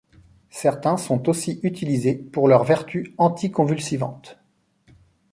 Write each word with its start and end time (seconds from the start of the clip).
Certains 0.49 0.97
sont 0.97 1.29
aussi 1.29 1.59
utilisés 1.61 2.15
pour 2.15 2.47
leurs 2.47 2.63
vertus 2.63 3.11
anticonvulsivantes. 3.19 4.39